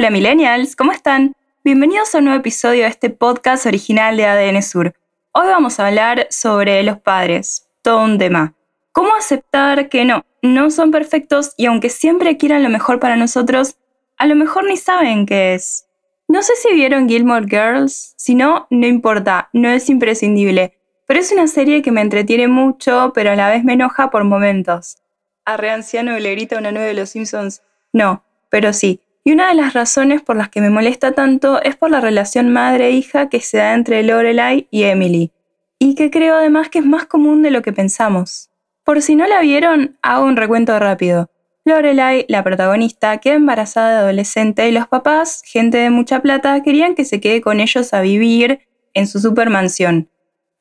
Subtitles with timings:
[0.00, 1.34] Hola millennials, ¿cómo están?
[1.62, 4.94] Bienvenidos a un nuevo episodio de este podcast original de ADN Sur.
[5.32, 8.54] Hoy vamos a hablar sobre los padres, todo un tema.
[8.92, 13.76] ¿Cómo aceptar que no, no son perfectos y aunque siempre quieran lo mejor para nosotros,
[14.16, 15.86] a lo mejor ni saben qué es?
[16.28, 21.30] No sé si vieron Gilmore Girls, si no, no importa, no es imprescindible, pero es
[21.30, 24.96] una serie que me entretiene mucho, pero a la vez me enoja por momentos.
[25.44, 27.60] Arre anciano le grita una nueve de los Simpsons.
[27.92, 31.76] No, pero sí, y una de las razones por las que me molesta tanto es
[31.76, 35.32] por la relación madre-hija que se da entre Lorelai y Emily,
[35.78, 38.50] y que creo además que es más común de lo que pensamos.
[38.84, 41.30] Por si no la vieron, hago un recuento rápido.
[41.64, 46.94] Lorelai, la protagonista, queda embarazada de adolescente y los papás, gente de mucha plata, querían
[46.94, 48.60] que se quede con ellos a vivir
[48.94, 50.08] en su supermansión.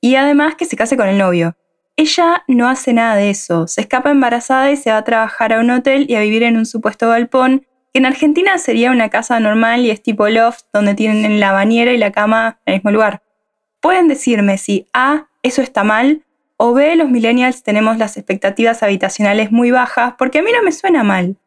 [0.02, 1.56] Y además que se case con el novio.
[1.96, 5.60] Ella no hace nada de eso, se escapa embarazada y se va a trabajar a
[5.60, 9.82] un hotel y a vivir en un supuesto galpón en Argentina sería una casa normal
[9.82, 13.24] y es tipo loft, donde tienen la bañera y la cama en el mismo lugar.
[13.80, 16.24] Pueden decirme si A, eso está mal,
[16.58, 20.74] o B, los millennials tenemos las expectativas habitacionales muy bajas, porque a mí no me
[20.74, 21.38] suena mal.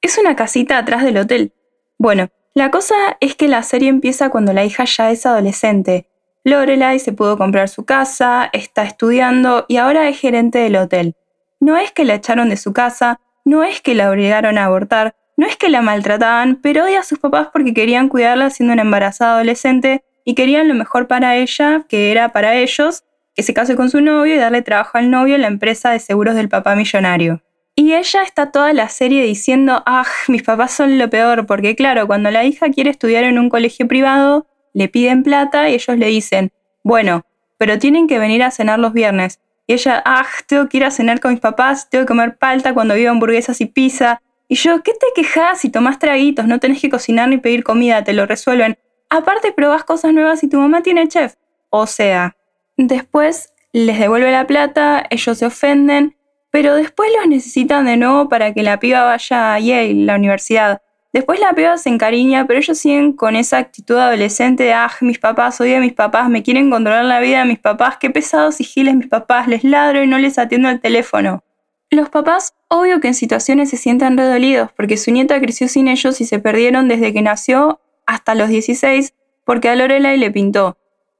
[0.00, 1.52] Es una casita atrás del hotel.
[1.98, 6.08] Bueno, la cosa es que la serie empieza cuando la hija ya es adolescente.
[6.42, 11.16] Lorelai se pudo comprar su casa, está estudiando y ahora es gerente del hotel.
[11.60, 15.16] No es que la echaron de su casa, no es que la obligaron a abortar,
[15.36, 18.82] no es que la maltrataban, pero odia a sus papás porque querían cuidarla siendo una
[18.82, 23.04] embarazada adolescente y querían lo mejor para ella, que era para ellos,
[23.34, 26.00] que se case con su novio y darle trabajo al novio en la empresa de
[26.00, 27.42] seguros del papá millonario.
[27.74, 32.06] Y ella está toda la serie diciendo, ah, mis papás son lo peor, porque claro,
[32.06, 36.06] cuando la hija quiere estudiar en un colegio privado, le piden plata y ellos le
[36.06, 36.50] dicen,
[36.82, 37.26] bueno,
[37.58, 39.40] pero tienen que venir a cenar los viernes.
[39.66, 42.72] Y ella, ah, tengo que ir a cenar con mis papás, tengo que comer palta
[42.72, 46.46] cuando vivo hamburguesas y pizza, y yo, ¿qué te quejas si tomás traguitos?
[46.46, 48.78] No tenés que cocinar ni pedir comida, te lo resuelven.
[49.10, 51.34] Aparte, probás cosas nuevas y tu mamá tiene chef.
[51.70, 52.36] O sea,
[52.76, 56.16] después les devuelve la plata, ellos se ofenden,
[56.50, 60.80] pero después los necesitan de nuevo para que la piba vaya a Yale, la universidad.
[61.12, 65.18] Después la piba se encariña, pero ellos siguen con esa actitud adolescente de, ah, mis
[65.18, 68.60] papás, odio a mis papás, me quieren controlar la vida de mis papás, qué pesados
[68.60, 71.42] y giles mis papás, les ladro y no les atiendo el teléfono.
[71.90, 76.20] Los papás, obvio que en situaciones se sientan redolidos porque su nieta creció sin ellos
[76.20, 80.76] y se perdieron desde que nació hasta los 16 porque a Lorelai le pintó.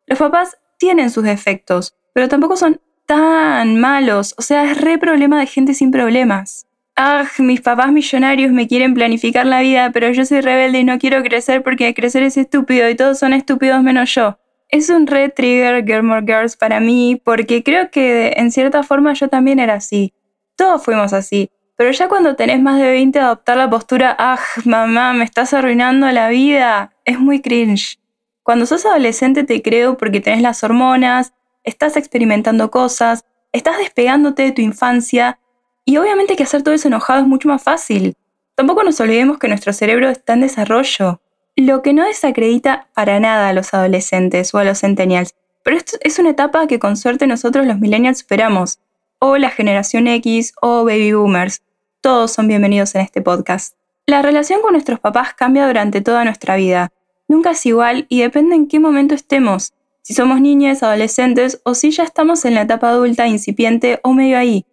[0.07, 5.39] Los papás tienen sus defectos, pero tampoco son tan malos, o sea, es re problema
[5.39, 6.67] de gente sin problemas.
[6.97, 10.99] Ah, mis papás millonarios me quieren planificar la vida, pero yo soy rebelde y no
[10.99, 14.39] quiero crecer porque crecer es estúpido y todos son estúpidos menos yo.
[14.71, 19.29] Es un re trigger Gilmore Girls para mí porque creo que en cierta forma yo
[19.29, 20.15] también era así.
[20.57, 21.51] Todos fuimos así.
[21.77, 26.11] Pero ya cuando tenés más de 20 adoptar la postura, ah, mamá, me estás arruinando
[26.11, 27.99] la vida, es muy cringe.
[28.43, 31.35] Cuando sos adolescente te creo porque tenés las hormonas,
[31.65, 35.39] estás experimentando cosas, estás despegándote de tu infancia
[35.85, 38.15] y obviamente que hacer todo eso enojado es mucho más fácil.
[38.55, 41.21] Tampoco nos olvidemos que nuestro cerebro está en desarrollo,
[41.57, 45.99] lo que no desacredita para nada a los adolescentes o a los centennials, pero esto
[46.01, 48.79] es una etapa que con suerte nosotros los millennials superamos
[49.19, 51.63] o la generación X o baby boomers.
[52.01, 53.75] Todos son bienvenidos en este podcast.
[54.07, 56.93] La relación con nuestros papás cambia durante toda nuestra vida.
[57.29, 59.73] Nunca es igual y depende en qué momento estemos,
[60.03, 64.39] si somos niñas, adolescentes o si ya estamos en la etapa adulta incipiente o medio
[64.39, 64.65] ahí.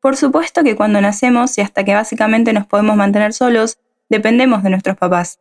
[0.00, 3.78] Por supuesto que cuando nacemos y hasta que básicamente nos podemos mantener solos,
[4.10, 5.38] dependemos de nuestros papás.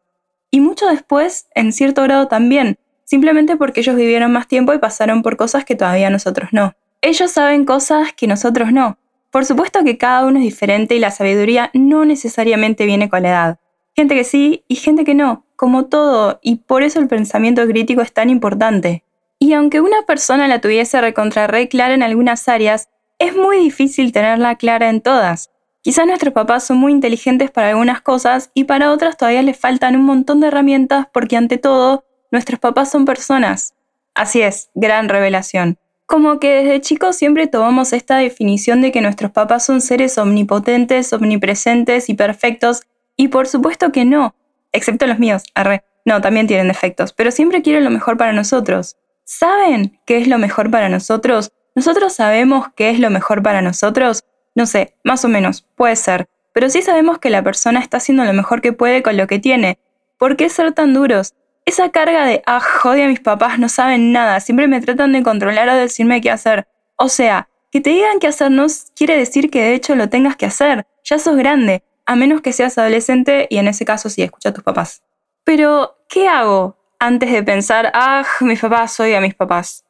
[0.50, 5.24] Y mucho después, en cierto grado también, simplemente porque ellos vivieron más tiempo y pasaron
[5.24, 6.76] por cosas que todavía nosotros no.
[7.06, 8.98] Ellos saben cosas que nosotros no.
[9.30, 13.30] Por supuesto que cada uno es diferente y la sabiduría no necesariamente viene con la
[13.30, 13.60] edad.
[13.94, 18.02] Gente que sí y gente que no, como todo, y por eso el pensamiento crítico
[18.02, 19.04] es tan importante.
[19.38, 22.88] Y aunque una persona la tuviese recontra re clara en algunas áreas,
[23.20, 25.52] es muy difícil tenerla clara en todas.
[25.82, 29.98] Quizás nuestros papás son muy inteligentes para algunas cosas y para otras todavía les faltan
[29.98, 33.74] un montón de herramientas porque ante todo, nuestros papás son personas.
[34.16, 35.78] Así es, gran revelación.
[36.06, 41.14] Como que desde chicos siempre tomamos esta definición de que nuestros papás son seres omnipotentes,
[41.14, 42.84] omnipresentes y perfectos,
[43.16, 44.34] Y por supuesto que no,
[44.72, 45.84] excepto los míos, arre.
[46.04, 48.98] No, también tienen defectos, pero siempre quieren lo mejor para nosotros.
[49.24, 51.52] ¿Saben qué es lo mejor para nosotros?
[51.76, 54.24] ¿Nosotros sabemos qué es lo mejor para nosotros?
[54.56, 56.28] No sé, más o menos, puede ser.
[56.54, 59.40] Pero sí sabemos que la persona está haciendo lo mejor que puede con lo que
[59.40, 59.80] tiene.
[60.18, 61.34] ¿Por qué ser tan duros?
[61.66, 65.24] Esa carga de, ah, jode a mis papás, no saben nada, siempre me tratan de
[65.24, 66.68] controlar o decirme qué hacer.
[66.98, 70.36] O sea, que te digan qué hacer no quiere decir que de hecho lo tengas
[70.36, 70.86] que hacer.
[71.06, 74.54] Ya sos grande, a menos que seas adolescente y en ese caso sí, escucha a
[74.54, 75.04] tus papás.
[75.46, 79.86] Pero, ¿qué hago antes de pensar, ah, mis papás, soy a mis papás?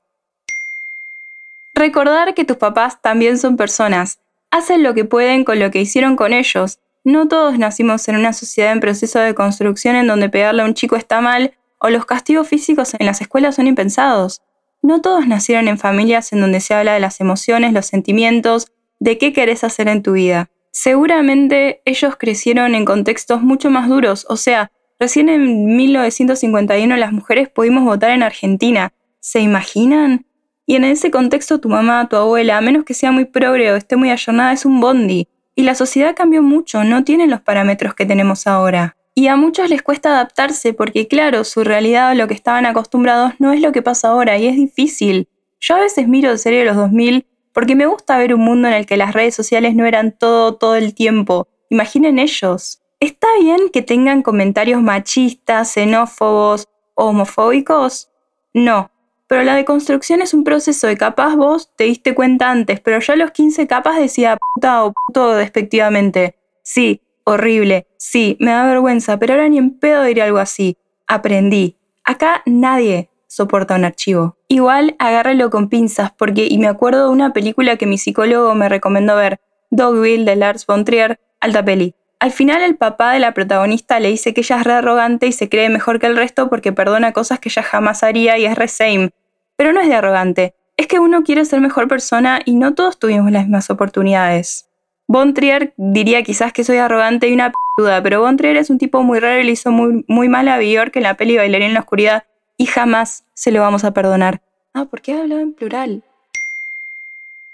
[1.74, 4.20] Recordar que tus papás también son personas,
[4.52, 6.80] hacen lo que pueden con lo que hicieron con ellos.
[7.04, 10.76] No todos nacimos en una sociedad en proceso de construcción en donde pegarle a un
[10.76, 11.54] chico está mal
[11.84, 14.42] o los castigos físicos en las escuelas son impensados.
[14.82, 19.20] No todos nacieron en familias en donde se habla de las emociones, los sentimientos, de
[19.20, 20.50] qué querés hacer en tu vida.
[20.72, 24.72] Seguramente ellos crecieron en contextos mucho más duros, o sea,
[25.04, 28.94] Recién en 1951 las mujeres pudimos votar en Argentina.
[29.20, 30.26] ¿Se imaginan?
[30.66, 33.76] Y en ese contexto tu mamá, tu abuela, a menos que sea muy progre o
[33.76, 35.28] esté muy ayornada, es un bondi.
[35.56, 38.96] Y la sociedad cambió mucho, no tienen los parámetros que tenemos ahora.
[39.16, 43.34] Y a muchos les cuesta adaptarse porque claro, su realidad o lo que estaban acostumbrados
[43.40, 45.28] no es lo que pasa ahora y es difícil.
[45.60, 48.74] Yo a veces miro serie de los 2000 porque me gusta ver un mundo en
[48.74, 51.48] el que las redes sociales no eran todo todo el tiempo.
[51.70, 52.82] Imaginen ellos.
[53.00, 58.10] ¿Está bien que tengan comentarios machistas, xenófobos o homofóbicos?
[58.54, 58.92] No,
[59.28, 63.14] pero la deconstrucción es un proceso de capaz vos te diste cuenta antes, pero ya
[63.14, 66.36] a los 15 capas decía puta o puto despectivamente.
[66.62, 70.78] Sí, horrible, sí, me da vergüenza, pero ahora ni en pedo diré algo así.
[71.08, 71.78] Aprendí.
[72.04, 74.38] Acá nadie soporta un archivo.
[74.48, 78.70] Igual agárralo con pinzas, porque, y me acuerdo de una película que mi psicólogo me
[78.70, 79.40] recomendó ver,
[79.72, 81.96] Dogville de Lars von Trier, alta peli.
[82.20, 85.32] Al final el papá de la protagonista le dice que ella es re arrogante y
[85.32, 88.56] se cree mejor que el resto porque perdona cosas que ella jamás haría y es
[88.56, 89.10] re same.
[89.58, 92.98] Pero no es de arrogante, es que uno quiere ser mejor persona y no todos
[92.98, 94.70] tuvimos las mismas oportunidades.
[95.14, 98.80] Von Trier diría quizás que soy arrogante y una p***uda, pero Von Trier es un
[98.80, 101.68] tipo muy raro y le hizo muy, muy mal a Björk en la peli Bailarín
[101.68, 102.24] en la Oscuridad
[102.58, 104.42] y jamás se lo vamos a perdonar.
[104.74, 106.04] Ah, ¿por qué hablado en plural?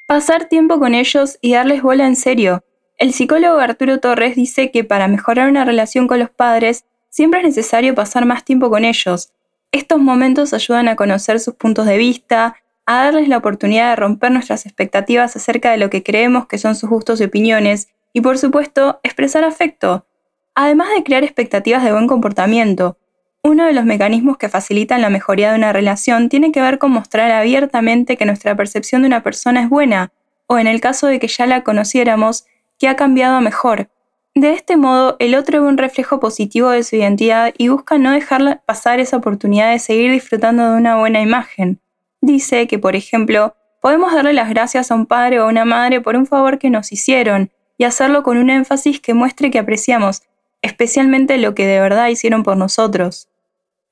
[0.08, 2.64] Pasar tiempo con ellos y darles bola en serio.
[2.98, 7.46] El psicólogo Arturo Torres dice que para mejorar una relación con los padres siempre es
[7.46, 9.34] necesario pasar más tiempo con ellos.
[9.74, 12.56] Estos momentos ayudan a conocer sus puntos de vista,
[12.90, 16.74] a darles la oportunidad de romper nuestras expectativas acerca de lo que creemos que son
[16.74, 20.08] sus gustos y opiniones, y por supuesto, expresar afecto,
[20.56, 22.98] además de crear expectativas de buen comportamiento.
[23.44, 26.90] Uno de los mecanismos que facilitan la mejoría de una relación tiene que ver con
[26.90, 30.12] mostrar abiertamente que nuestra percepción de una persona es buena,
[30.48, 32.48] o en el caso de que ya la conociéramos,
[32.80, 33.92] que ha cambiado a mejor.
[34.34, 38.12] De este modo, el otro ve un reflejo positivo de su identidad y busca no
[38.12, 41.80] dejar pasar esa oportunidad de seguir disfrutando de una buena imagen.
[42.22, 46.02] Dice que, por ejemplo, podemos darle las gracias a un padre o a una madre
[46.02, 50.24] por un favor que nos hicieron y hacerlo con un énfasis que muestre que apreciamos,
[50.62, 53.30] especialmente lo que de verdad hicieron por nosotros.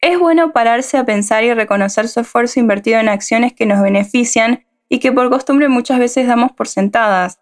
[0.02, 4.66] Es bueno pararse a pensar y reconocer su esfuerzo invertido en acciones que nos benefician
[4.90, 7.40] y que por costumbre muchas veces damos por sentadas,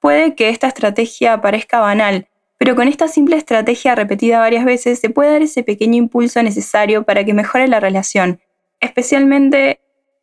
[0.00, 5.10] Puede que esta estrategia parezca banal, pero con esta simple estrategia repetida varias veces se
[5.10, 8.40] puede dar ese pequeño impulso necesario para que mejore la relación,
[8.80, 9.80] especialmente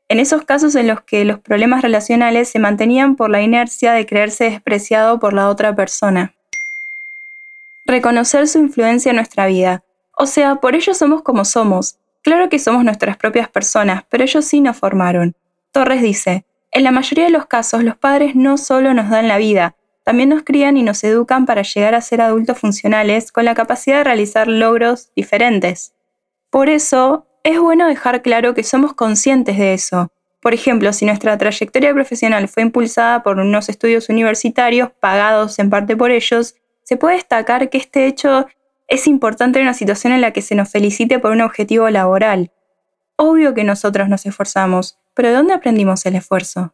[0.07, 4.05] en esos casos en los que los problemas relacionales se mantenían por la inercia de
[4.05, 6.35] creerse despreciado por la otra persona.
[7.85, 9.83] Reconocer su influencia en nuestra vida.
[10.17, 11.97] O sea, por ello somos como somos.
[12.21, 15.35] Claro que somos nuestras propias personas, pero ellos sí nos formaron.
[15.71, 19.37] Torres dice, en la mayoría de los casos, los padres no solo nos dan la
[19.37, 23.55] vida, también nos crían y nos educan para llegar a ser adultos funcionales con la
[23.55, 25.95] capacidad de realizar logros diferentes.
[26.51, 30.11] Por eso, es bueno dejar claro que somos conscientes de eso.
[30.41, 35.95] Por ejemplo, si nuestra trayectoria profesional fue impulsada por unos estudios universitarios pagados en parte
[35.95, 38.47] por ellos, se puede destacar que este hecho
[38.87, 42.51] es importante en una situación en la que se nos felicite por un objetivo laboral.
[43.15, 46.73] Obvio que nosotros nos esforzamos, pero ¿de dónde aprendimos el esfuerzo?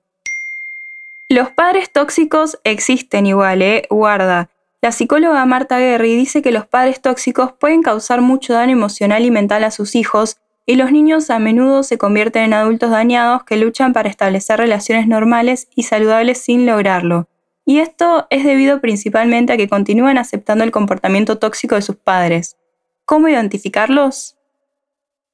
[1.27, 3.83] Los padres tóxicos existen igual, ¿eh?
[3.89, 4.49] Guarda.
[4.81, 9.31] La psicóloga Marta Guerri dice que los padres tóxicos pueden causar mucho daño emocional y
[9.31, 13.57] mental a sus hijos, y los niños a menudo se convierten en adultos dañados que
[13.57, 17.27] luchan para establecer relaciones normales y saludables sin lograrlo.
[17.65, 22.57] Y esto es debido principalmente a que continúan aceptando el comportamiento tóxico de sus padres.
[23.05, 24.37] ¿Cómo identificarlos?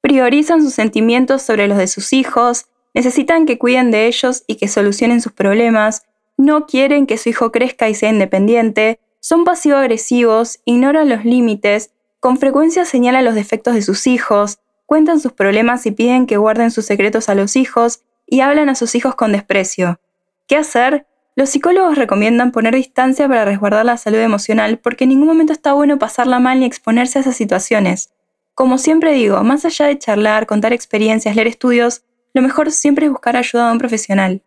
[0.00, 4.68] priorizan sus sentimientos sobre los de sus hijos, necesitan que cuiden de ellos y que
[4.68, 6.06] solucionen sus problemas,
[6.36, 12.38] no quieren que su hijo crezca y sea independiente, son pasivo-agresivos, ignoran los límites, con
[12.38, 16.86] frecuencia señalan los defectos de sus hijos, cuentan sus problemas y piden que guarden sus
[16.86, 20.00] secretos a los hijos y hablan a sus hijos con desprecio.
[20.46, 21.06] ¿Qué hacer?
[21.36, 25.74] Los psicólogos recomiendan poner distancia para resguardar la salud emocional porque en ningún momento está
[25.74, 28.14] bueno pasarla mal ni exponerse a esas situaciones.
[28.54, 32.02] Como siempre digo, más allá de charlar, contar experiencias, leer estudios,
[32.32, 34.42] lo mejor siempre es buscar ayuda de un profesional.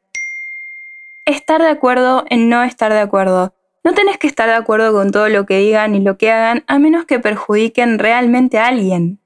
[1.26, 3.54] Estar de acuerdo en no estar de acuerdo.
[3.84, 6.64] No tenés que estar de acuerdo con todo lo que digan ni lo que hagan
[6.66, 9.21] a menos que perjudiquen realmente a alguien.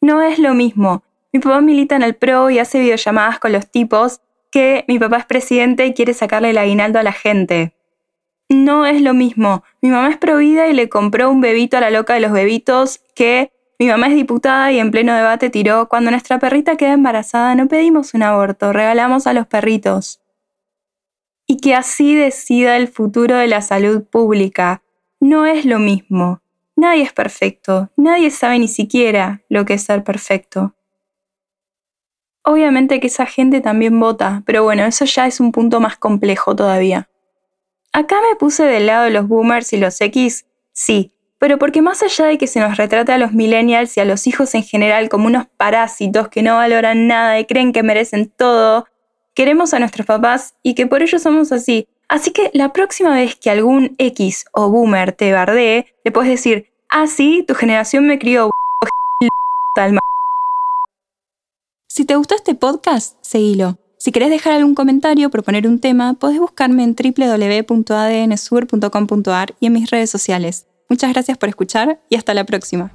[0.00, 1.02] No es lo mismo.
[1.32, 5.18] Mi papá milita en el PRO y hace videollamadas con los tipos que mi papá
[5.18, 7.74] es presidente y quiere sacarle el aguinaldo a la gente.
[8.48, 9.62] No es lo mismo.
[9.80, 13.00] Mi mamá es provida y le compró un bebito a la loca de los bebitos
[13.14, 17.54] que mi mamá es diputada y en pleno debate tiró, cuando nuestra perrita queda embarazada
[17.54, 20.20] no pedimos un aborto, regalamos a los perritos.
[21.46, 24.82] Y que así decida el futuro de la salud pública.
[25.18, 26.39] No es lo mismo.
[26.80, 30.74] Nadie es perfecto, nadie sabe ni siquiera lo que es ser perfecto.
[32.42, 36.56] Obviamente que esa gente también vota, pero bueno, eso ya es un punto más complejo
[36.56, 37.10] todavía.
[37.92, 42.02] Acá me puse del lado de los boomers y los X, sí, pero porque más
[42.02, 45.10] allá de que se nos retrate a los millennials y a los hijos en general
[45.10, 48.86] como unos parásitos que no valoran nada y creen que merecen todo,
[49.34, 51.86] queremos a nuestros papás y que por ello somos así.
[52.10, 56.69] Así que la próxima vez que algún X o boomer te bardee, le puedes decir,
[56.90, 58.50] ah sí, tu generación me crió
[61.88, 63.78] si te gustó este podcast, seguilo.
[63.98, 69.72] Si querés dejar algún comentario o proponer un tema, podés buscarme en www.adnsur.com.ar y en
[69.74, 70.66] mis redes sociales.
[70.88, 72.94] Muchas gracias por escuchar y hasta la próxima.